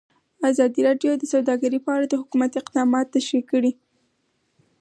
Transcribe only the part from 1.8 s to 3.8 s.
په اړه د حکومت اقدامات تشریح کړي.